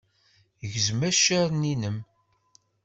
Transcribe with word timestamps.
Gzem 0.71 1.01
accaren-innem. 1.09 1.97